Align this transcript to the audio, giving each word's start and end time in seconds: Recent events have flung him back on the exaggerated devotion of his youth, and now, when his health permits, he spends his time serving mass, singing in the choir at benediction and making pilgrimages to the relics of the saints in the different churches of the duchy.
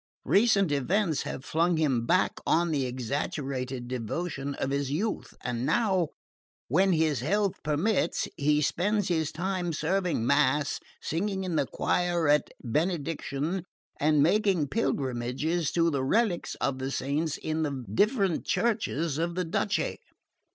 Recent 0.25 0.71
events 0.71 1.21
have 1.29 1.45
flung 1.45 1.77
him 1.77 2.07
back 2.07 2.39
on 2.43 2.71
the 2.71 2.87
exaggerated 2.87 3.87
devotion 3.87 4.55
of 4.55 4.71
his 4.71 4.89
youth, 4.89 5.35
and 5.41 5.63
now, 5.63 6.07
when 6.69 6.91
his 6.93 7.19
health 7.19 7.61
permits, 7.61 8.27
he 8.35 8.63
spends 8.63 9.09
his 9.09 9.31
time 9.31 9.71
serving 9.71 10.25
mass, 10.25 10.79
singing 11.03 11.43
in 11.43 11.55
the 11.55 11.67
choir 11.67 12.27
at 12.27 12.49
benediction 12.63 13.63
and 13.99 14.23
making 14.23 14.69
pilgrimages 14.69 15.71
to 15.73 15.91
the 15.91 16.03
relics 16.03 16.55
of 16.55 16.79
the 16.79 16.89
saints 16.89 17.37
in 17.37 17.61
the 17.61 17.85
different 17.93 18.43
churches 18.43 19.19
of 19.19 19.35
the 19.35 19.45
duchy. 19.45 19.99